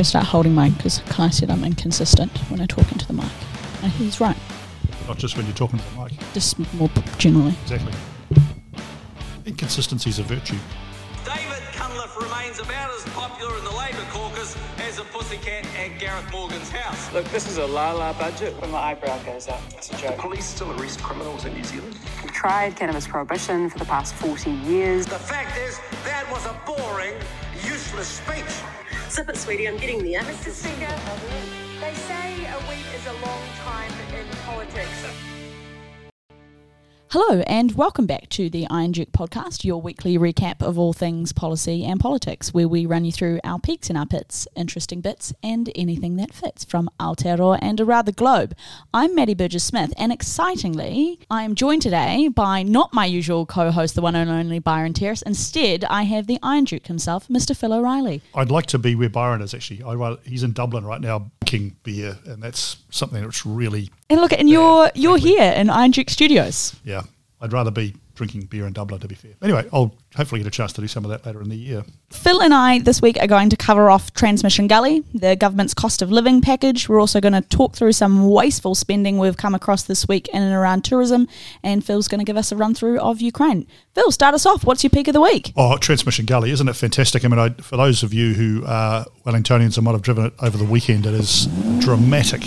[0.00, 3.30] I start holding mine because Kai said I'm inconsistent when I talk into the mic.
[3.82, 4.36] And he's right,
[5.06, 6.12] Not just when you're talking to the mic.
[6.32, 6.88] just more
[7.18, 7.54] generally.
[7.64, 7.92] Exactly.
[9.44, 10.56] Inconsistency is a virtue.
[11.26, 16.32] David Cunliffe remains about as popular in the Labor caucus as a pussycat at Gareth
[16.32, 17.12] Morgan's house.
[17.12, 18.58] Look, this is a la la budget.
[18.62, 20.16] When my eyebrow goes up, it's a joke.
[20.16, 21.94] The Police still arrest criminals in New Zealand?
[22.22, 25.04] We've tried cannabis prohibition for the past 40 years.
[25.04, 27.12] The fact is, that was a boring,
[27.66, 28.46] useless speech.
[29.10, 29.66] Sip it, sweetie.
[29.66, 30.20] I'm getting there.
[30.20, 30.52] Mr.
[30.52, 30.86] Speaker,
[31.80, 35.29] they say a week is a long time in politics.
[37.12, 41.32] Hello, and welcome back to the Iron Duke podcast, your weekly recap of all things
[41.32, 45.32] policy and politics, where we run you through our peaks and our pits, interesting bits,
[45.42, 48.54] and anything that fits from Aotearoa and around the globe.
[48.94, 53.72] I'm Maddy Burgess Smith, and excitingly, I am joined today by not my usual co
[53.72, 55.22] host, the one and only Byron Terrace.
[55.22, 57.56] Instead, I have the Iron Duke himself, Mr.
[57.56, 58.22] Phil O'Reilly.
[58.36, 59.82] I'd like to be where Byron is actually.
[59.82, 64.32] I, he's in Dublin right now, king beer, and that's something that's really, And look,
[64.32, 66.76] and you're you're here in Iron Duke Studios.
[66.84, 67.02] yeah.
[67.42, 69.30] I'd rather be drinking beer in Dublin, to be fair.
[69.40, 71.84] Anyway, I'll hopefully get a chance to do some of that later in the year.
[72.10, 76.02] Phil and I this week are going to cover off Transmission Gully, the government's cost
[76.02, 76.86] of living package.
[76.86, 80.42] We're also going to talk through some wasteful spending we've come across this week in
[80.42, 81.26] and around tourism.
[81.62, 83.66] And Phil's going to give us a run through of Ukraine.
[83.94, 84.64] Phil, start us off.
[84.66, 85.54] What's your peak of the week?
[85.56, 87.24] Oh, Transmission Gully, isn't it fantastic?
[87.24, 90.34] I mean, I, for those of you who are Wellingtonians and might have driven it
[90.40, 91.46] over the weekend, it is
[91.78, 92.42] dramatic,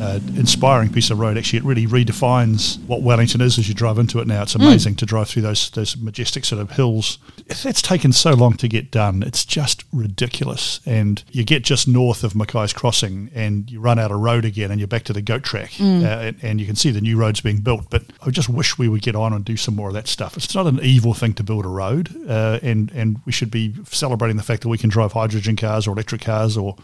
[0.00, 1.36] uh, inspiring piece of road.
[1.36, 4.42] Actually, it really redefines what Wellington is as you drive into it now.
[4.42, 7.18] It's amazing to drive through those those majestic sort of hills.
[7.46, 9.22] It's taken so long to get done.
[9.22, 10.80] It's just ridiculous.
[10.86, 14.70] And you get just north of Mackay's Crossing, and you run out of road again,
[14.70, 17.16] and you're back to the goat track, uh, and, and you can see the new
[17.16, 17.90] roads being built.
[17.90, 20.36] But I just wish we would get on and do some more of that stuff.
[20.36, 23.74] It's not an evil thing to build a road, uh, and and we should be
[23.84, 26.76] celebrating the fact that we can drive hydrogen cars or electric cars or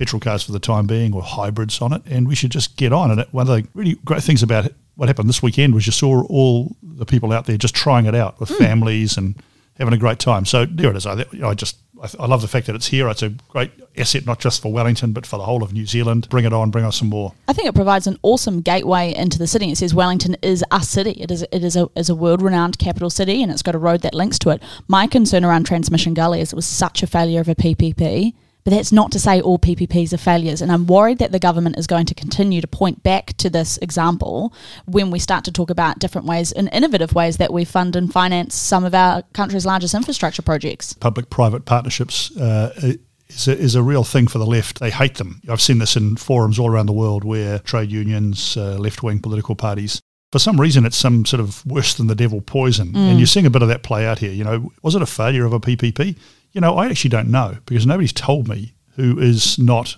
[0.00, 2.90] petrol cars for the time being or hybrids on it, and we should just get
[2.90, 3.10] on.
[3.10, 5.84] And it, one of the really great things about it, what happened this weekend was
[5.84, 8.54] you saw all the people out there just trying it out with hmm.
[8.54, 9.34] families and
[9.78, 10.46] having a great time.
[10.46, 11.04] So there it is.
[11.04, 13.10] I, I just I, I love the fact that it's here.
[13.10, 16.30] It's a great asset not just for Wellington but for the whole of New Zealand.
[16.30, 16.70] Bring it on.
[16.70, 17.34] Bring us some more.
[17.46, 19.70] I think it provides an awesome gateway into the city.
[19.70, 21.12] It says Wellington is a city.
[21.20, 23.78] It is it is a is a world renowned capital city, and it's got a
[23.78, 24.62] road that links to it.
[24.88, 28.32] My concern around Transmission Gully is it was such a failure of a PPP.
[28.64, 30.60] But that's not to say all PPPs are failures.
[30.60, 33.78] And I'm worried that the government is going to continue to point back to this
[33.78, 34.52] example
[34.86, 38.12] when we start to talk about different ways and innovative ways that we fund and
[38.12, 40.92] finance some of our country's largest infrastructure projects.
[40.94, 42.36] Public-private partnerships.
[42.36, 42.94] Uh,
[43.28, 44.80] is a, is a real thing for the left.
[44.80, 45.40] They hate them.
[45.48, 49.54] I've seen this in forums all around the world where trade unions, uh, left-wing political
[49.54, 50.00] parties,
[50.32, 52.94] for some reason, it's some sort of worse than the devil poison.
[52.94, 54.30] And you're seeing a bit of that play out here.
[54.30, 56.16] You know, was it a failure of a PPP?
[56.52, 59.96] You know, I actually don't know because nobody's told me who is not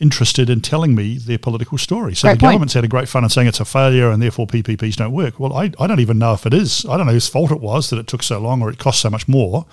[0.00, 2.14] interested in telling me their political story.
[2.14, 2.52] So Great the point.
[2.54, 5.38] government's had a great fun in saying it's a failure and therefore PPPs don't work.
[5.38, 6.84] Well, I, I don't even know if it is.
[6.86, 9.00] I don't know whose fault it was that it took so long or it cost
[9.00, 9.64] so much more.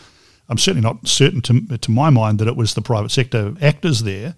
[0.47, 4.03] I'm certainly not certain to, to my mind that it was the private sector actors
[4.03, 4.35] there.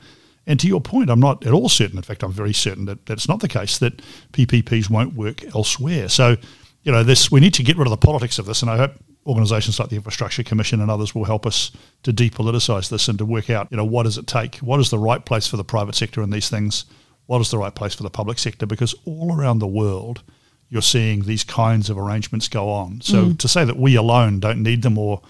[0.47, 1.97] And to your point, I'm not at all certain.
[1.97, 6.09] In fact, I'm very certain that that's not the case, that PPPs won't work elsewhere.
[6.09, 6.37] So,
[6.83, 8.61] you know, this we need to get rid of the politics of this.
[8.61, 8.93] And I hope
[9.25, 11.71] organisations like the Infrastructure Commission and others will help us
[12.03, 14.55] to depoliticise this and to work out, you know, what does it take?
[14.57, 16.85] What is the right place for the private sector in these things?
[17.27, 18.65] What is the right place for the public sector?
[18.65, 20.23] Because all around the world,
[20.69, 23.01] you're seeing these kinds of arrangements go on.
[23.01, 25.21] So to say that we alone don't need them or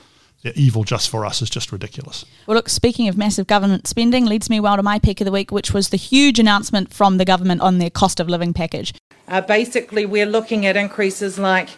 [0.44, 2.26] they're evil just for us is just ridiculous.
[2.48, 5.32] Well, look, speaking of massive government spending, leads me well to my peak of the
[5.32, 8.94] week, which was the huge announcement from the government on their cost of living package.
[9.28, 11.70] Uh, basically, we're looking at increases like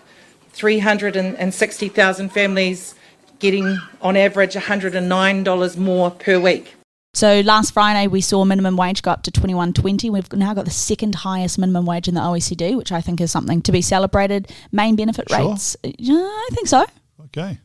[0.53, 2.95] 360,000 families
[3.39, 6.75] getting, on average, $109 more per week.
[7.15, 10.09] So last Friday we saw minimum wage go up to twenty one twenty.
[10.09, 13.29] We've now got the second highest minimum wage in the OECD, which I think is
[13.29, 14.51] something to be celebrated.
[14.71, 15.49] Main benefit Sure.
[15.51, 16.85] rates, yeah, I think so.
[17.25, 17.59] Okay.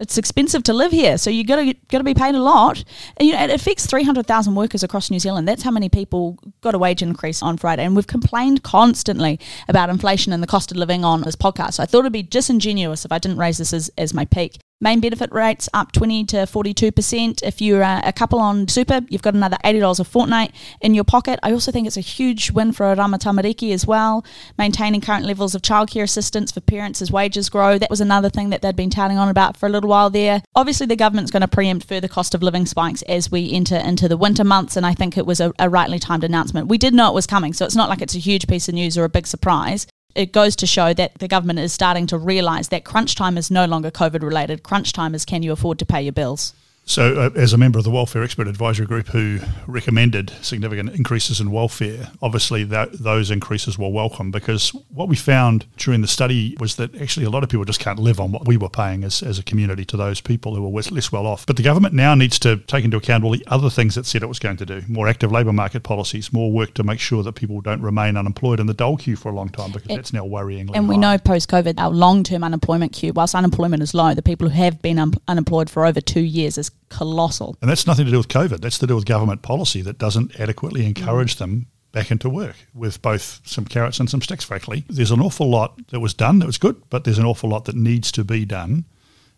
[0.00, 2.84] It's expensive to live here, so you got to got to be paid a lot.
[3.16, 5.48] And, you know, it affects three hundred thousand workers across New Zealand.
[5.48, 9.90] That's how many people got a wage increase on Friday, and we've complained constantly about
[9.90, 11.74] inflation and the cost of living on this podcast.
[11.74, 14.58] So I thought it'd be disingenuous if I didn't raise this as, as my peak.
[14.80, 17.42] Main benefit rates up 20 to 42%.
[17.42, 21.40] If you're a, couple on super, you've got another $80 a fortnight in your pocket.
[21.42, 24.24] I also think it's a huge win for Oranga Tamariki as well.
[24.56, 27.76] Maintaining current levels of childcare assistance for parents as wages grow.
[27.76, 30.42] That was another thing that they'd been touting on about for a little while there.
[30.54, 34.06] Obviously, the government's going to preempt further cost of living spikes as we enter into
[34.06, 36.68] the winter months, and I think it was a, a rightly timed announcement.
[36.68, 38.74] We did know it was coming, so it's not like it's a huge piece of
[38.74, 39.88] news or a big surprise
[40.18, 43.52] it goes to show that the government is starting to realise that crunch time is
[43.52, 44.64] no longer COVID related.
[44.64, 46.54] Crunch time is can you afford to pay your bills?
[46.88, 51.38] So, uh, as a member of the Welfare Expert Advisory Group who recommended significant increases
[51.38, 56.56] in welfare, obviously that, those increases were welcome because what we found during the study
[56.58, 59.04] was that actually a lot of people just can't live on what we were paying
[59.04, 61.44] as, as a community to those people who were less well off.
[61.44, 64.22] But the government now needs to take into account all the other things it said
[64.22, 67.22] it was going to do more active labour market policies, more work to make sure
[67.22, 69.96] that people don't remain unemployed in the dole queue for a long time because It-
[69.96, 70.70] that's now worrying.
[70.74, 71.00] And we high.
[71.02, 74.54] know post COVID, our long term unemployment queue, whilst unemployment is low, the people who
[74.54, 77.56] have been un- unemployed for over two years is colossal.
[77.60, 78.60] And that's nothing to do with COVID.
[78.60, 81.38] That's to do with government policy that doesn't adequately encourage mm.
[81.38, 84.84] them back into work with both some carrots and some sticks, frankly.
[84.88, 87.64] There's an awful lot that was done that was good, but there's an awful lot
[87.64, 88.84] that needs to be done.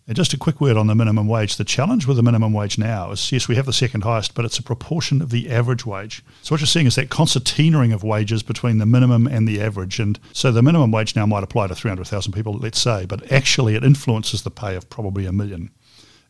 [0.06, 1.54] And just a quick word on the minimum wage.
[1.54, 4.44] The challenge with the minimum wage now is yes, we have the second highest, but
[4.44, 6.24] it's a proportion of the average wage.
[6.42, 10.00] So what you're seeing is that concertinaing of wages between the minimum and the average.
[10.00, 13.76] And so the minimum wage now might apply to 300,000 people, let's say, but actually
[13.76, 15.70] it influences the pay of probably a million.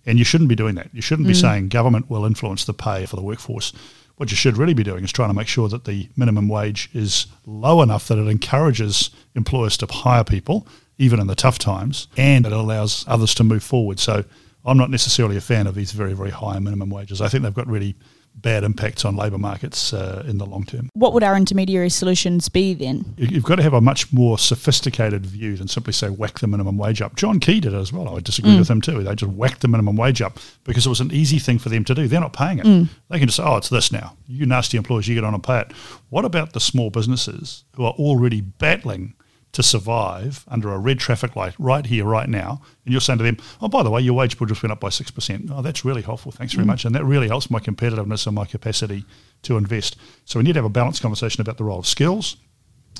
[0.06, 0.88] And you shouldn't be doing that.
[0.92, 1.40] You shouldn't be mm.
[1.40, 3.72] saying government will influence the pay for the workforce.
[4.16, 6.90] What you should really be doing is trying to make sure that the minimum wage
[6.92, 10.66] is low enough that it encourages employers to hire people,
[10.98, 13.98] even in the tough times, and it allows others to move forward.
[13.98, 14.24] So
[14.64, 17.20] I'm not necessarily a fan of these very, very high minimum wages.
[17.20, 17.96] I think they've got really
[18.42, 20.88] bad impacts on labour markets uh, in the long term.
[20.94, 23.14] What would our intermediary solutions be then?
[23.16, 26.46] You- You've got to have a much more sophisticated view than simply say whack the
[26.46, 27.16] minimum wage up.
[27.16, 28.08] John Key did it as well.
[28.08, 29.02] I would disagree with him too.
[29.02, 31.84] They just whacked the minimum wage up because it was an easy thing for them
[31.84, 32.06] to do.
[32.08, 32.88] They're not paying it.
[33.08, 34.16] They can just say, oh, it's this now.
[34.28, 35.72] You nasty employers, you get on and pay it.
[36.10, 39.14] What about the small businesses who are already battling
[39.52, 42.62] to survive under a red traffic light right here, right now?
[42.84, 44.80] And you're saying to them, oh, by the way, your wage bill just went up
[44.80, 45.50] by 6%.
[45.52, 46.32] Oh, that's really helpful.
[46.32, 46.84] Thanks very much.
[46.84, 49.04] And that really helps my competitiveness and my capacity
[49.42, 49.96] to invest.
[50.24, 52.36] So we need to have a balanced conversation about the role of skills,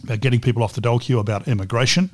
[0.02, 2.10] about getting people off the dole queue, about immigration,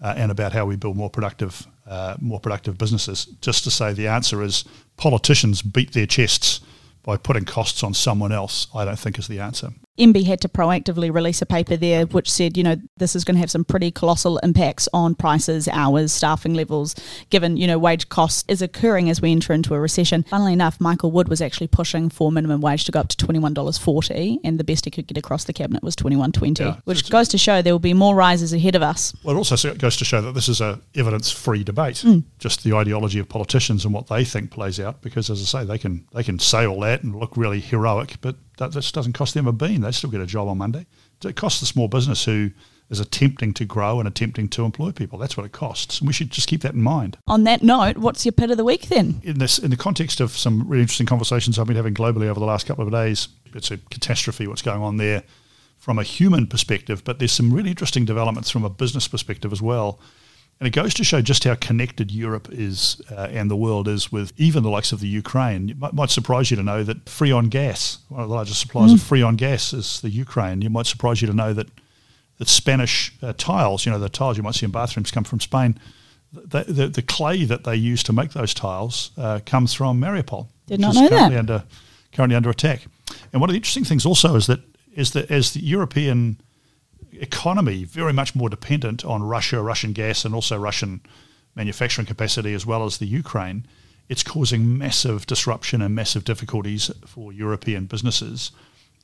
[0.00, 3.24] uh, and about how we build more productive, uh, more productive businesses.
[3.40, 4.64] Just to say, the answer is
[4.96, 6.60] politicians beat their chests
[7.02, 8.66] by putting costs on someone else.
[8.74, 9.70] I don't think is the answer.
[9.98, 13.34] MB had to proactively release a paper there which said, you know, this is going
[13.34, 16.94] to have some pretty colossal impacts on prices, hours, staffing levels,
[17.30, 20.22] given, you know, wage cost is occurring as we enter into a recession.
[20.24, 24.38] Funnily enough, Michael Wood was actually pushing for minimum wage to go up to $21.40
[24.44, 26.76] and the best he could get across the cabinet was $21.20, Yeah.
[26.84, 29.14] which goes to show there will be more rises ahead of us.
[29.22, 31.96] Well, it also goes to show that this is a evidence-free debate.
[31.96, 32.24] Mm.
[32.38, 35.02] Just the ideology of politicians and what they think plays out.
[35.02, 38.16] Because, as I say, they can they can say all that and look really heroic,
[38.20, 39.80] but that this doesn't cost them a bean.
[39.80, 40.86] They still get a job on Monday.
[41.24, 42.50] It costs the small business who
[42.90, 45.18] is attempting to grow and attempting to employ people.
[45.18, 47.18] That's what it costs, and we should just keep that in mind.
[47.26, 49.20] On that note, what's your pit of the week then?
[49.22, 52.40] in this in the context of some really interesting conversations I've been having globally over
[52.40, 55.22] the last couple of days, it's a catastrophe what's going on there
[55.76, 59.62] from a human perspective, but there's some really interesting developments from a business perspective as
[59.62, 60.00] well.
[60.60, 64.10] And it goes to show just how connected Europe is uh, and the world is
[64.10, 65.70] with even the likes of the Ukraine.
[65.70, 68.92] It might, might surprise you to know that Freon gas, one of the largest suppliers
[68.92, 70.62] of Freon gas, is the Ukraine.
[70.64, 71.68] It might surprise you to know that
[72.38, 75.40] that Spanish uh, tiles, you know, the tiles you might see in bathrooms come from
[75.40, 75.78] Spain.
[76.32, 80.46] The, the, the clay that they use to make those tiles uh, comes from Mariupol,
[80.66, 81.38] Did not know currently that.
[81.38, 81.64] under
[82.12, 82.86] currently under attack.
[83.32, 84.60] And one of the interesting things also is that
[84.94, 86.40] is that as the European
[87.20, 91.00] economy very much more dependent on Russia, Russian gas, and also Russian
[91.54, 93.66] manufacturing capacity as well as the Ukraine,
[94.08, 98.52] it's causing massive disruption and massive difficulties for European businesses,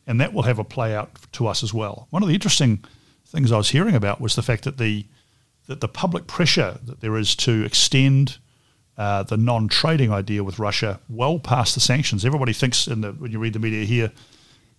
[0.06, 2.06] and that will have a play out to us as well.
[2.10, 2.84] One of the interesting
[3.26, 5.06] things I was hearing about was the fact that the
[5.66, 8.36] that the public pressure that there is to extend
[8.98, 12.24] uh, the non-trading idea with Russia well past the sanctions.
[12.24, 14.12] Everybody thinks in the when you read the media here,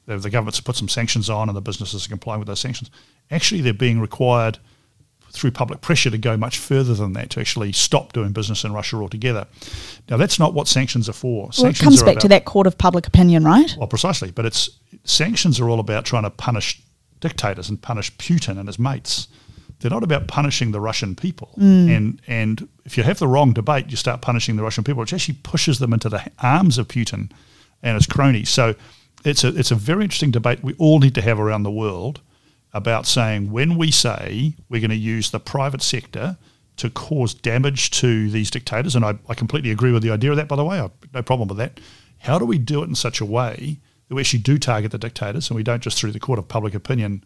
[0.05, 2.89] the, the government's put some sanctions on and the businesses are complying with those sanctions.
[3.31, 4.59] Actually, they're being required
[5.35, 8.71] through public pressure to go much further than that to actually stop doing business in
[8.73, 9.45] Russia altogether.
[10.09, 11.49] Now, that's not what sanctions are for.
[11.57, 13.75] Well, it comes back to that court of public opinion, right?
[13.77, 14.31] well, precisely.
[14.31, 14.69] But it's
[15.03, 16.81] sanctions are all about trying to punish
[17.19, 19.27] dictators and punish Putin and his mates.
[19.79, 21.49] They're not about punishing the Russian people.
[21.55, 21.89] Hmm.
[21.89, 25.13] And and if you have the wrong debate, you start punishing the Russian people, which
[25.13, 27.31] actually pushes them into the arms of Putin
[27.83, 28.49] and his cronies.
[28.49, 28.75] So
[29.25, 32.21] it's a it's a very interesting debate we all need to have around the world
[32.75, 36.37] about saying when we say we're going to use the private sector
[36.75, 40.35] to cause damage to these dictators, and I, I completely agree with the idea of
[40.35, 41.79] that, by the way, I've no problem with that.
[42.19, 43.79] How do we do it in such a way
[44.09, 46.49] that we actually do target the dictators and we don't just through the court of
[46.49, 47.23] public opinion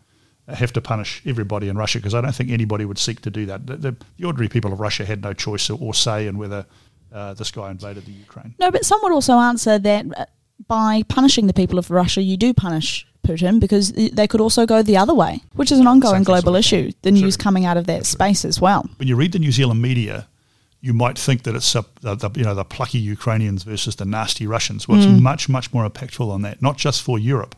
[0.48, 1.98] have to punish everybody in Russia?
[1.98, 3.66] Because I don't think anybody would seek to do that.
[3.66, 6.68] The, the, the ordinary people of Russia had no choice or, or say in whether
[7.12, 8.54] uh, this guy invaded the Ukraine.
[8.60, 10.26] No, but some would also answer that uh,
[10.68, 14.82] by punishing the people of Russia, you do punish Putin because they could also go
[14.82, 16.92] the other way, which is an ongoing Exactly, global issue.
[17.02, 17.22] The true.
[17.22, 18.90] news coming out of that space as well.
[18.98, 20.28] when you read the New Zealand media,
[20.82, 24.06] you might think that it's a, the, the, you know the plucky Ukrainians versus the
[24.06, 24.88] nasty Russians.
[24.88, 25.20] Well, it's Mm.
[25.22, 26.62] much much more impactful than that.
[26.62, 27.56] Not just for Europe,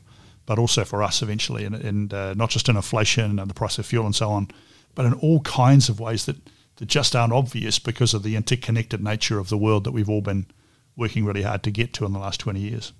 [0.48, 3.78] but also for us eventually, and, and uh, not just in inflation and the price
[3.78, 4.48] of fuel and so on,
[4.96, 6.38] but in all kinds of ways that,
[6.78, 10.22] that just aren't obvious because of the interconnected nature of the world that we've all
[10.22, 10.48] been
[10.98, 12.92] working really hard to get to in the last 20 years.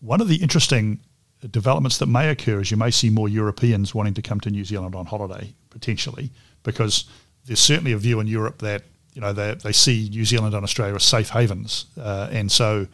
[0.00, 1.00] One of the interesting
[1.48, 4.64] developments that may occur is you may see more Europeans wanting to come to New
[4.64, 6.30] Zealand on holiday, potentially,
[6.62, 7.04] because
[7.46, 8.84] there's certainly a view in Europe that
[9.14, 12.86] you know they, they see New Zealand and Australia as safe havens, uh, and so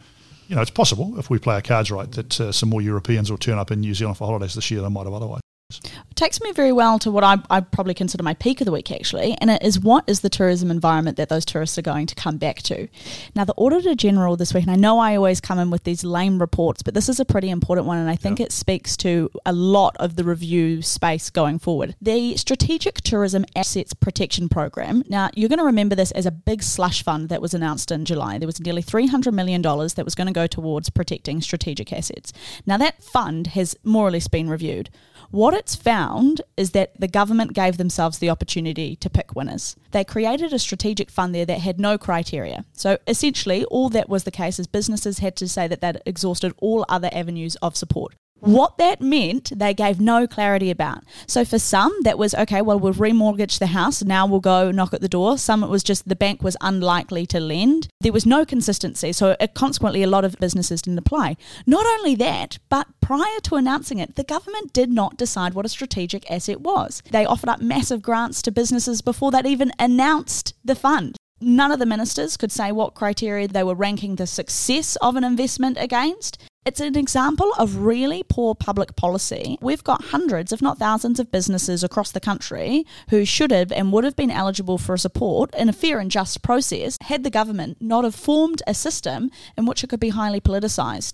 [0.47, 3.29] you know it's possible if we play our cards right that uh, some more Europeans
[3.29, 5.41] will turn up in New Zealand for holidays this year than might have otherwise.
[5.71, 8.71] It takes me very well to what I, I probably consider my peak of the
[8.71, 12.07] week, actually, and it is what is the tourism environment that those tourists are going
[12.07, 12.87] to come back to.
[13.35, 16.03] Now, the Auditor General this week, and I know I always come in with these
[16.03, 19.29] lame reports, but this is a pretty important one, and I think it speaks to
[19.45, 21.95] a lot of the review space going forward.
[22.01, 25.03] The Strategic Tourism Assets Protection Program.
[25.07, 28.05] Now, you're going to remember this as a big slush fund that was announced in
[28.05, 28.39] July.
[28.39, 32.33] There was nearly $300 million that was going to go towards protecting strategic assets.
[32.65, 34.89] Now, that fund has more or less been reviewed.
[35.31, 39.75] What it's found is that the government gave themselves the opportunity to pick winners.
[39.91, 42.65] They created a strategic fund there that had no criteria.
[42.73, 46.53] So essentially, all that was the case is businesses had to say that they'd exhausted
[46.57, 48.15] all other avenues of support.
[48.39, 51.03] What that meant, they gave no clarity about.
[51.27, 54.03] So for some, that was okay, well, we'll remortgage the house.
[54.03, 55.37] Now we'll go knock at the door.
[55.37, 57.89] Some, it was just the bank was unlikely to lend.
[58.01, 59.11] There was no consistency.
[59.11, 61.37] So it, consequently, a lot of businesses didn't apply.
[61.65, 65.69] Not only that, but prior to announcing it, the government did not decide what a
[65.69, 67.03] strategic asset was.
[67.11, 71.17] They offered up massive grants to businesses before they'd even announced the fund.
[71.41, 75.23] None of the ministers could say what criteria they were ranking the success of an
[75.23, 76.37] investment against.
[76.65, 79.57] It's an example of really poor public policy.
[79.61, 83.93] We've got hundreds, if not thousands, of businesses across the country who should have and
[83.93, 87.77] would have been eligible for support in a fair and just process had the government
[87.79, 91.13] not have formed a system in which it could be highly politicised.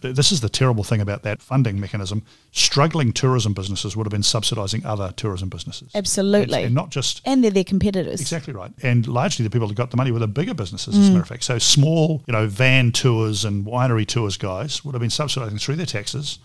[0.00, 2.22] This is the terrible thing about that funding mechanism.
[2.52, 5.90] Struggling tourism businesses would have been subsidising other tourism businesses.
[5.94, 6.58] Absolutely.
[6.58, 8.20] And, and not just And they're their competitors.
[8.20, 8.70] Exactly right.
[8.82, 11.12] And largely the people that got the money were the bigger businesses, as a mm.
[11.14, 11.44] matter of fact.
[11.44, 15.76] So small, you know, van tours and winery tours guys would have been subsidising through
[15.76, 16.38] their taxes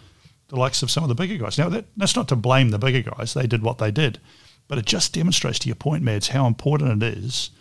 [0.52, 1.58] the likes of some of the bigger guys.
[1.58, 3.34] Now, that, that's not to blame the bigger guys.
[3.34, 4.20] They did what they did.
[4.68, 7.52] But it just demonstrates to your point, Mads, how important it is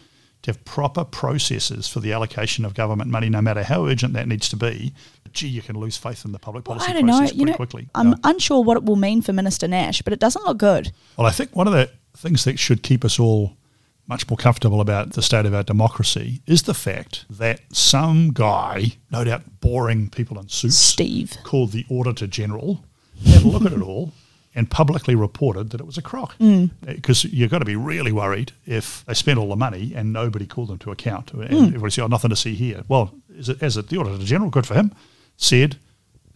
[0.42, 4.26] to have proper processes for the allocation of government money, no matter how urgent that
[4.26, 4.92] needs to be.
[5.32, 7.22] Gee, you can lose faith in the public Well, policy I don't know.
[7.22, 7.88] You know, quickly.
[7.94, 8.14] I'm Yeah.
[8.24, 10.92] unsure what it will mean for Minister Nash, but it doesn't look good.
[11.16, 13.56] Well, I think one of the things that should keep us all
[14.06, 18.96] much more comfortable about the state of our democracy is the fact that some guy,
[19.12, 21.36] no doubt boring people in suits, Steve.
[21.44, 22.84] called the Auditor General,
[23.24, 24.12] had a look at it all
[24.54, 26.36] and publicly reported that it was a crock.
[26.38, 26.70] Mm.
[26.86, 30.12] Uh, because you've got to be really worried if they spent all the money and
[30.12, 31.32] nobody called them to account.
[31.32, 31.66] And mm.
[31.68, 32.82] everybody said, oh, nothing to see here.
[32.88, 34.92] Well, is it, as it, the Auditor General, good for him,
[35.40, 35.76] said,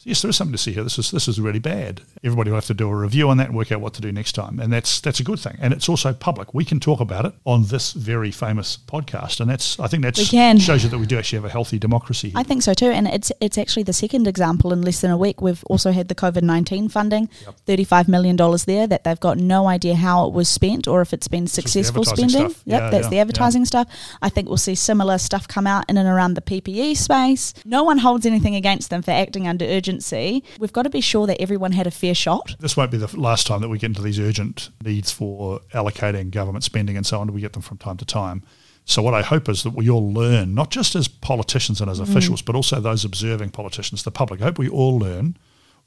[0.05, 0.83] yes, there is something to see here.
[0.83, 2.03] This is this is really bad.
[2.23, 4.13] Everybody will have to do a review on that and work out what to do
[4.13, 5.57] next time, and that's that's a good thing.
[5.61, 6.55] And it's also public.
[6.55, 10.17] We can talk about it on this very famous podcast, and that's I think that
[10.17, 12.31] shows you that we do actually have a healthy democracy.
[12.31, 12.39] Here.
[12.39, 15.17] I think so too, and it's it's actually the second example in less than a
[15.17, 15.41] week.
[15.41, 17.29] We've also had the COVID nineteen funding,
[17.67, 21.01] thirty five million dollars there that they've got no idea how it was spent or
[21.01, 22.29] if it's been successful spending.
[22.29, 22.63] stuff.
[22.67, 23.21] Yep, Yeah, that's yeah, the yeah.
[23.23, 23.89] advertising stuff.
[24.23, 27.55] I think we'll see similar stuff come out in and around the PPE space.
[27.65, 30.45] No one holds anything against them for acting under urgency.
[30.59, 32.57] We've got to be sure that everyone had a fair shot.
[32.61, 36.31] this won't be the last time that we get into these urgent needs for allocating
[36.31, 37.33] government spending and so on.
[37.33, 38.43] We get them from time to time.
[38.87, 42.01] So what I hope is that we all learn, not just as politicians and as
[42.01, 42.03] mm.
[42.03, 44.43] officials, but also those observing politicians, the public.
[44.43, 45.39] I hope we all learn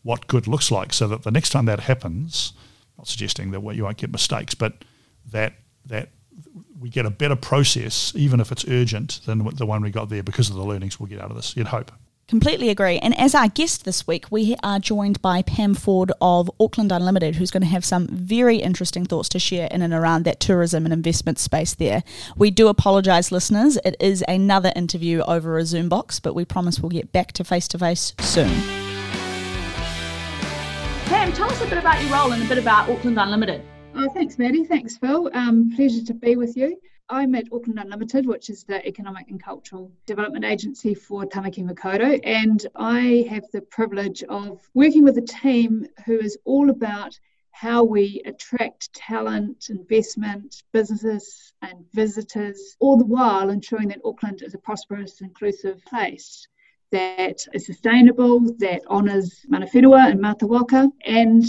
[0.04, 2.54] what good looks like, so that the next time that happens,
[2.98, 4.74] not suggesting that you won't get mistakes, but
[5.32, 5.54] that
[5.86, 6.10] that
[6.80, 10.24] we get a better process, even if it's urgent, than the one we got there,
[10.24, 11.56] because of the learnings we'll get out of this.
[11.56, 11.92] You'd hope.
[12.28, 13.00] Completely agree.
[13.00, 17.38] And as our guest this week, we are joined by Pam Ford of Auckland Unlimited,
[17.38, 20.86] who's going to have some very interesting thoughts to share in and around that tourism
[20.86, 22.04] and investment space there.
[22.36, 23.78] We do apologise, listeners.
[23.86, 27.46] It is another interview over a Zoom box, but we promise we'll get back to
[27.46, 28.52] face to face soon.
[31.06, 33.64] Pam, tell us a bit about your role and a bit about Auckland Unlimited.
[34.00, 34.64] Oh, thanks, Maddy.
[34.64, 35.32] Thanks, Phil.
[35.34, 36.80] Um, pleasure to be with you.
[37.10, 42.20] I'm at Auckland Unlimited, which is the economic and cultural development agency for Tamaki Makaurau,
[42.24, 47.84] and I have the privilege of working with a team who is all about how
[47.84, 54.60] we attract talent, investment, businesses, and visitors, all the while ensuring that Auckland is a
[54.60, 56.48] prosperous, inclusive place
[56.92, 61.44] that is sustainable, that honours mana whenua and Mata Waka, and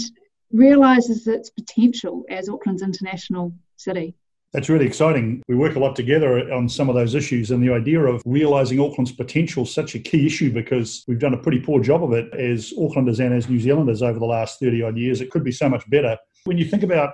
[0.51, 4.15] realises its potential as Auckland's international city.
[4.51, 5.43] That's really exciting.
[5.47, 8.79] We work a lot together on some of those issues, and the idea of realising
[8.79, 12.13] Auckland's potential is such a key issue because we've done a pretty poor job of
[12.13, 15.21] it as Aucklanders and as New Zealanders over the last 30 odd years.
[15.21, 16.17] It could be so much better.
[16.45, 17.13] When you think about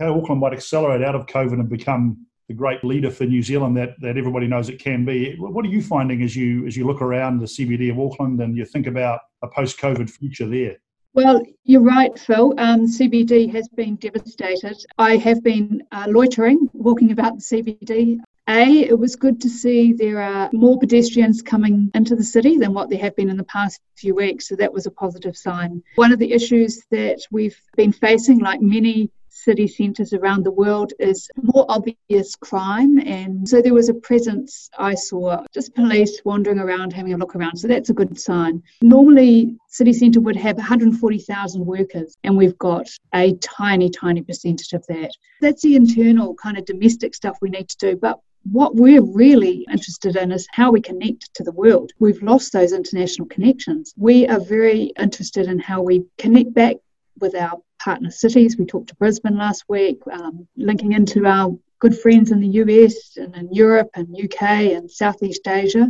[0.00, 3.76] how Auckland might accelerate out of COVID and become the great leader for New Zealand
[3.76, 5.34] that, that everybody knows it can be.
[5.38, 8.56] What are you finding as you as you look around the CBD of Auckland and
[8.56, 10.76] you think about a post-COVID future there?
[11.14, 12.54] Well, you're right, Phil.
[12.58, 14.84] Um, CBD has been devastated.
[14.98, 18.18] I have been uh, loitering, walking about the CBD.
[18.48, 22.74] A, it was good to see there are more pedestrians coming into the city than
[22.74, 24.48] what there have been in the past few weeks.
[24.48, 25.84] So that was a positive sign.
[25.94, 29.08] One of the issues that we've been facing, like many
[29.44, 32.98] city centres around the world is more obvious crime.
[32.98, 37.36] And so there was a presence I saw, just police wandering around, having a look
[37.36, 37.56] around.
[37.58, 38.62] So that's a good sign.
[38.82, 44.84] Normally, city centre would have 140,000 workers, and we've got a tiny, tiny percentage of
[44.88, 45.10] that.
[45.40, 47.96] That's the internal kind of domestic stuff we need to do.
[47.96, 48.20] But
[48.50, 51.92] what we're really interested in is how we connect to the world.
[51.98, 53.94] We've lost those international connections.
[53.96, 56.76] We are very interested in how we connect back
[57.20, 58.56] with our partner cities.
[58.56, 63.16] We talked to Brisbane last week, um, linking into our good friends in the US
[63.16, 64.42] and in Europe and UK
[64.72, 65.88] and Southeast Asia.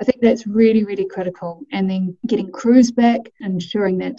[0.00, 1.62] I think that's really, really critical.
[1.70, 4.16] And then getting crews back, ensuring that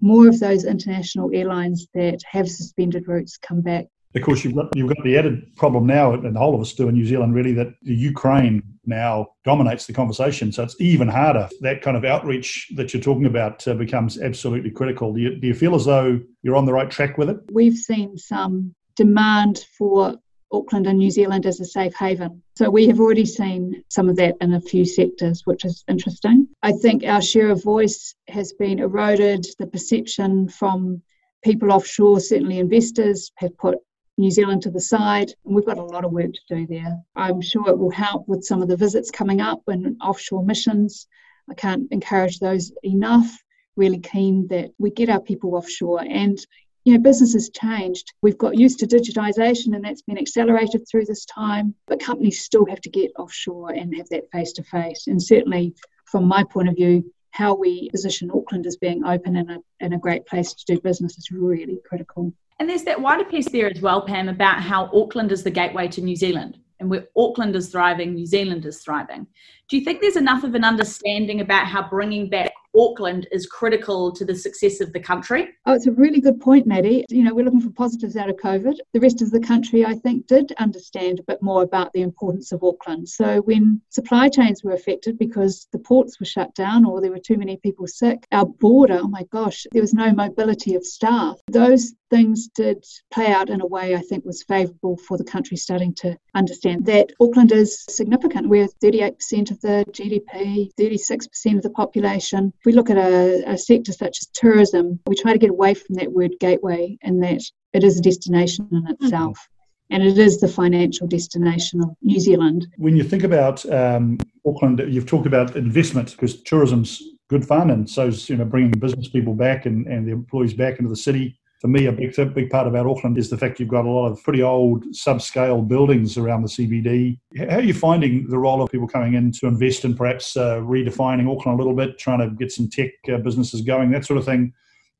[0.00, 4.74] more of those international airlines that have suspended routes come back of course, you've got
[4.74, 7.34] you've got the added problem now, and the whole of us do in New Zealand,
[7.34, 10.50] really, that Ukraine now dominates the conversation.
[10.50, 11.48] So it's even harder.
[11.60, 15.12] That kind of outreach that you're talking about uh, becomes absolutely critical.
[15.12, 17.36] Do you, do you feel as though you're on the right track with it?
[17.52, 20.16] We've seen some demand for
[20.50, 22.42] Auckland and New Zealand as a safe haven.
[22.56, 26.48] So we have already seen some of that in a few sectors, which is interesting.
[26.62, 29.46] I think our share of voice has been eroded.
[29.58, 31.02] The perception from
[31.44, 33.78] people offshore, certainly investors, have put
[34.18, 35.32] New Zealand to the side.
[35.44, 37.00] And we've got a lot of work to do there.
[37.16, 41.06] I'm sure it will help with some of the visits coming up and offshore missions.
[41.48, 43.42] I can't encourage those enough.
[43.76, 46.02] Really keen that we get our people offshore.
[46.02, 46.38] And,
[46.84, 48.12] you know, business has changed.
[48.22, 52.66] We've got used to digitization and that's been accelerated through this time, but companies still
[52.66, 55.06] have to get offshore and have that face to face.
[55.06, 55.74] And certainly,
[56.06, 59.94] from my point of view, how we position Auckland as being open and a, and
[59.94, 62.32] a great place to do business is really critical.
[62.58, 65.88] And there's that wider piece there as well, Pam, about how Auckland is the gateway
[65.88, 66.58] to New Zealand.
[66.80, 69.26] And where Auckland is thriving, New Zealand is thriving.
[69.68, 74.12] Do you think there's enough of an understanding about how bringing back Auckland is critical
[74.12, 75.48] to the success of the country?
[75.66, 77.04] Oh, it's a really good point, Maddy.
[77.08, 78.76] You know, we're looking for positives out of COVID.
[78.92, 82.52] The rest of the country, I think, did understand a bit more about the importance
[82.52, 83.08] of Auckland.
[83.08, 87.18] So when supply chains were affected because the ports were shut down or there were
[87.18, 91.38] too many people sick, our border, oh my gosh, there was no mobility of staff.
[91.50, 95.56] Those things did play out in a way I think was favourable for the country
[95.56, 98.48] starting to understand that Auckland is significant.
[98.48, 102.52] We're 38% of the GDP, 36% of the population.
[102.58, 105.74] If we look at a, a sector such as tourism, we try to get away
[105.74, 107.42] from that word gateway and that
[107.72, 109.38] it is a destination in itself.
[109.38, 109.54] Mm-hmm
[109.90, 112.66] and it is the financial destination of New Zealand.
[112.76, 117.88] When you think about um, Auckland, you've talked about investment because tourism's good fun, and
[117.88, 120.96] so is you know bringing business people back and, and the employees back into the
[120.96, 123.90] city for me, a big big part about Auckland is the fact you've got a
[123.90, 127.18] lot of pretty old subscale buildings around the CBD.
[127.36, 130.58] How are you finding the role of people coming in to invest in perhaps uh,
[130.58, 134.18] redefining Auckland a little bit, trying to get some tech uh, businesses going, that sort
[134.18, 134.52] of thing?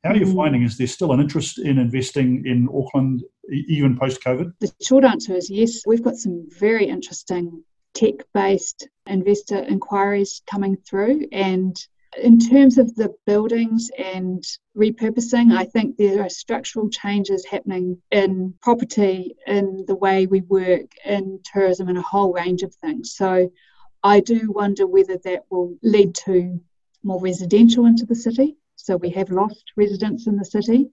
[0.03, 0.35] How are you mm.
[0.35, 0.63] finding?
[0.63, 4.53] Is there still an interest in investing in Auckland even post COVID?
[4.61, 5.83] The short answer is yes.
[5.87, 7.63] We've got some very interesting
[7.95, 11.77] tech based investor inquiries coming through, and
[12.23, 14.43] in terms of the buildings and
[14.77, 20.91] repurposing, I think there are structural changes happening in property, in the way we work,
[21.05, 23.15] in tourism, and a whole range of things.
[23.15, 23.51] So
[24.03, 26.61] I do wonder whether that will lead to
[27.03, 28.57] more residential into the city.
[28.77, 30.91] So we have lost residents in the city.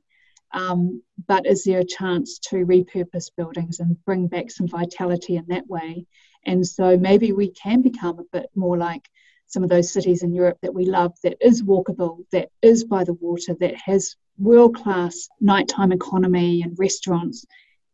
[0.51, 5.45] Um, but is there a chance to repurpose buildings and bring back some vitality in
[5.47, 6.05] that way?
[6.45, 9.09] And so maybe we can become a bit more like
[9.47, 13.03] some of those cities in Europe that we love that is walkable, that is by
[13.03, 17.45] the water, that has world class nighttime economy and restaurants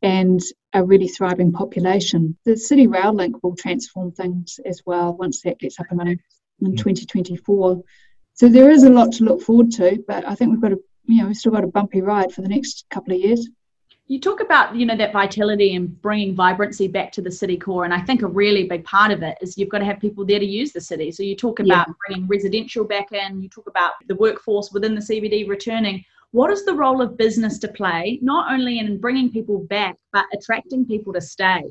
[0.01, 0.41] and
[0.73, 2.37] a really thriving population.
[2.45, 6.19] The City Rail Link will transform things as well once that gets up and running
[6.61, 6.77] in mm.
[6.77, 7.83] 2024.
[8.33, 10.79] So there is a lot to look forward to, but I think we've got a
[11.05, 13.49] you know we've still got a bumpy ride for the next couple of years
[14.11, 17.85] you talk about you know that vitality and bringing vibrancy back to the city core
[17.85, 20.25] and i think a really big part of it is you've got to have people
[20.25, 21.93] there to use the city so you talk about yeah.
[22.05, 26.63] bringing residential back in you talk about the workforce within the cbd returning What is
[26.63, 31.11] the role of business to play, not only in bringing people back, but attracting people
[31.13, 31.63] to stay?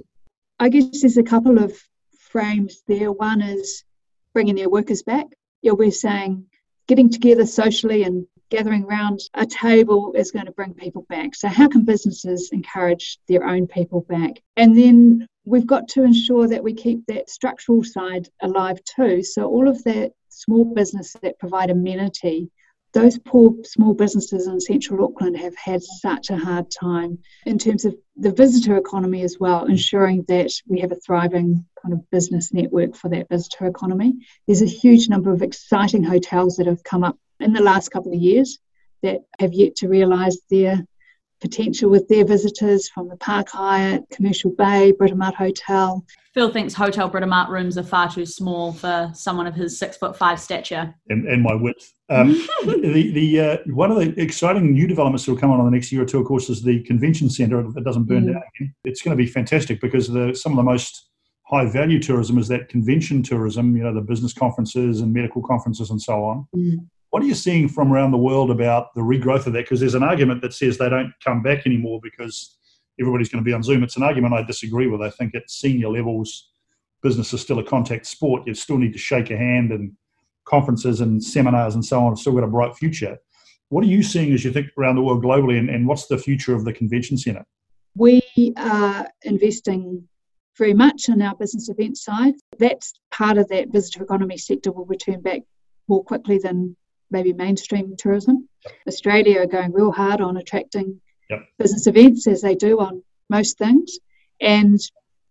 [0.58, 1.72] I guess there's a couple of
[2.18, 3.10] frames there.
[3.10, 3.84] One is
[4.34, 5.26] bringing their workers back.
[5.62, 6.44] Yeah, we're saying
[6.88, 11.34] getting together socially and gathering around a table is going to bring people back.
[11.34, 14.42] So, how can businesses encourage their own people back?
[14.56, 19.22] And then we've got to ensure that we keep that structural side alive too.
[19.22, 22.50] So, all of that small business that provide amenity
[22.92, 27.84] those poor small businesses in central Auckland have had such a hard time in terms
[27.84, 32.52] of the visitor economy as well, ensuring that we have a thriving kind of business
[32.52, 34.14] network for that visitor economy.
[34.46, 38.12] There's a huge number of exciting hotels that have come up in the last couple
[38.12, 38.58] of years
[39.02, 40.84] that have yet to realise their
[41.40, 46.04] potential with their visitors from the Park Hyatt, Commercial Bay, Britomart Hotel.
[46.34, 50.16] Phil thinks Hotel Britomart rooms are far too small for someone of his six foot
[50.16, 50.94] five stature.
[51.08, 51.92] And, and my width.
[52.08, 52.32] Um,
[52.64, 55.72] the the uh, one of the exciting new developments that will come on in the
[55.72, 57.60] next year or two, of course, is the convention centre.
[57.60, 58.32] If it doesn't burn mm.
[58.34, 61.08] down again, it's going to be fantastic because the some of the most
[61.46, 63.76] high value tourism is that convention tourism.
[63.76, 66.46] You know, the business conferences and medical conferences and so on.
[66.54, 66.86] Mm.
[67.10, 69.64] What are you seeing from around the world about the regrowth of that?
[69.64, 72.56] Because there's an argument that says they don't come back anymore because
[73.00, 73.82] everybody's going to be on Zoom.
[73.82, 75.02] It's an argument I disagree with.
[75.02, 76.50] I think at senior levels,
[77.02, 78.46] business is still a contact sport.
[78.46, 79.92] You still need to shake a hand, and
[80.44, 83.18] conferences and seminars and so on have still got a bright future.
[83.68, 86.18] What are you seeing as you think around the world globally, and, and what's the
[86.18, 87.44] future of the convention centre?
[87.96, 88.22] We
[88.56, 90.08] are investing
[90.58, 92.34] very much in our business event side.
[92.58, 95.42] That's part of that visitor economy sector will return back
[95.88, 96.76] more quickly than
[97.10, 98.48] maybe mainstream tourism.
[98.86, 101.40] Australia are going real hard on attracting yep.
[101.58, 103.98] business events as they do on most things.
[104.40, 104.78] And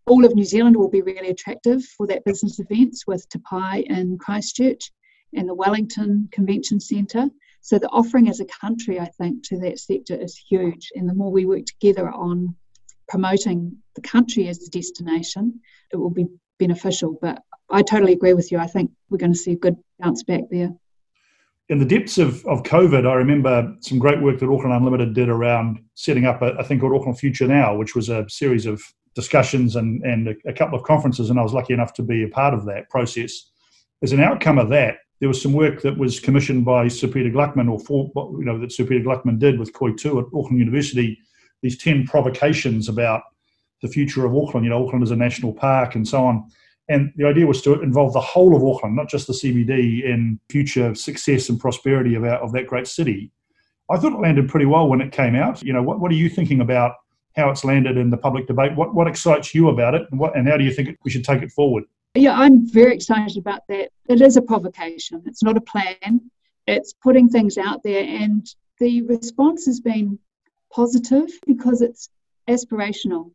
[0.06, 3.82] all of New Zealand will be really attractive for that business events with Te Pae
[3.82, 4.92] in Christchurch
[5.34, 7.30] and the Wellington Convention Centre.
[7.62, 10.92] So the offering as a country, I think, to that sector is huge.
[10.96, 12.56] And the more we work together on
[13.08, 15.62] promoting the country as a destination,
[15.92, 17.18] it will be beneficial.
[17.22, 18.58] But I totally agree with you.
[18.58, 20.72] I think we're going to see a good bounce back there
[21.70, 25.30] in the depths of, of COVID, I remember some great work that Auckland Unlimited did
[25.30, 28.82] around setting up a, a thing called Auckland Future Now, which was a series of
[29.14, 31.30] discussions and, and a, a, couple of conferences.
[31.30, 33.52] And I was lucky enough to be a part of that process.
[34.02, 37.30] As an outcome of that, there was some work that was commissioned by Sir Peter
[37.30, 40.58] Gluckman, or for, you know, that Sir Peter Gluckman did with Koi Tū at Auckland
[40.58, 41.20] University,
[41.62, 43.24] these 10 provocations about
[43.82, 46.50] the future of Auckland, you know, Auckland is a national park and so on.
[46.90, 50.40] And the idea was to involve the whole of Auckland, not just the CBD, in
[50.50, 53.32] future success and prosperity of, our, of that great city.
[53.92, 55.62] I thought it landed pretty well when it came out.
[55.62, 56.96] You know, what, what are you thinking about
[57.36, 58.76] how it's landed in the public debate?
[58.76, 61.24] What, what excites you about it, and, what, and how do you think we should
[61.24, 61.84] take it forward?
[62.16, 63.90] Yeah, I'm very excited about that.
[64.08, 65.22] It is a provocation.
[65.28, 66.32] It's not a plan.
[66.66, 68.48] It's putting things out there, and
[68.80, 70.18] the response has been
[70.74, 72.10] positive because it's
[72.48, 73.32] aspirational.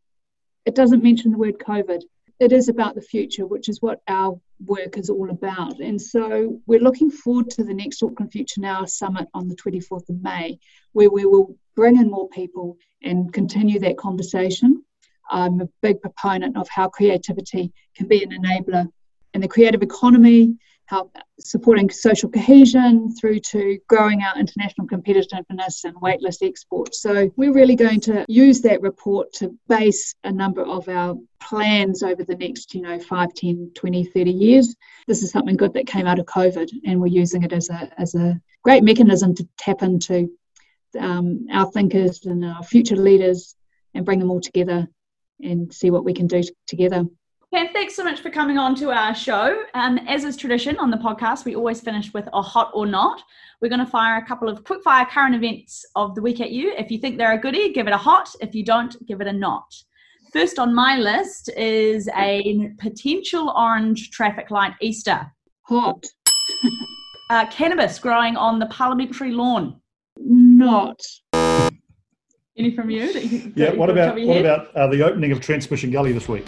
[0.65, 2.01] It doesn't mention the word COVID
[2.39, 5.79] it is about the future, which is what our work is all about.
[5.79, 10.09] And so we're looking forward to the next Auckland Future Now summit on the 24th
[10.09, 10.59] of May,
[10.93, 14.83] where we will bring in more people and continue that conversation.
[15.29, 18.87] I'm a big proponent of how creativity can be an enabler
[19.33, 20.55] in the creative economy
[20.87, 27.01] help supporting social cohesion through to growing our international competitiveness and weightless exports.
[27.01, 32.03] So we're really going to use that report to base a number of our plans
[32.03, 34.75] over the next, you know, 5, 10, 20, 30 years.
[35.07, 37.91] This is something good that came out of COVID and we're using it as a,
[37.97, 40.29] as a great mechanism to tap into
[40.99, 43.55] um, our thinkers and our future leaders
[43.93, 44.87] and bring them all together
[45.41, 47.05] and see what we can do t- together.
[47.53, 49.63] Ken, thanks so much for coming on to our show.
[49.73, 53.21] Um, as is tradition on the podcast, we always finish with a hot or not.
[53.61, 56.51] We're going to fire a couple of quick fire current events of the week at
[56.51, 56.73] you.
[56.77, 58.29] If you think they're a goodie, give it a hot.
[58.41, 59.73] If you don't, give it a not.
[60.33, 65.31] First on my list is a potential orange traffic light Easter.
[65.63, 66.03] Hot.
[67.29, 69.79] uh, cannabis growing on the parliamentary lawn.
[70.17, 70.99] Not.
[72.57, 73.03] Any from you?
[73.03, 73.73] you yeah.
[73.73, 76.45] What about what about uh, the opening of Transmission Gully this week?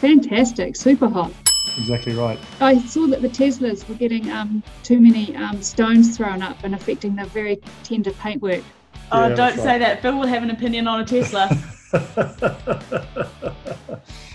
[0.00, 1.32] Fantastic, super hot.
[1.76, 2.38] Exactly right.
[2.60, 6.74] I saw that the Teslas were getting um, too many um, stones thrown up and
[6.74, 8.62] affecting the very tender paintwork.
[9.10, 9.78] Oh, yeah, don't say right.
[9.78, 10.02] that.
[10.02, 11.48] Phil will have an opinion on a Tesla.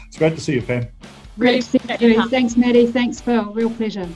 [0.07, 0.87] it's great to see you, Pam.
[1.37, 2.27] Great to see you.
[2.29, 2.87] Thanks, Maddy.
[2.87, 3.53] Thanks, Phil.
[3.53, 4.07] Real pleasure.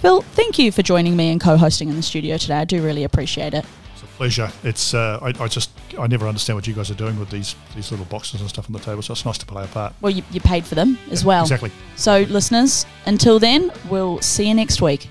[0.00, 2.56] Phil, thank you for joining me and co-hosting in the studio today.
[2.56, 4.50] I do really appreciate it It's a pleasure.
[4.64, 7.54] It's uh, I, I, just I never understand what you guys are doing with these
[7.74, 9.02] these little boxes and stuff on the table.
[9.02, 9.94] So it's nice to play a part.
[10.00, 11.42] Well, you, you paid for them as yeah, well.
[11.42, 11.70] Exactly.
[11.96, 15.08] So listeners, until then, we'll see you next week.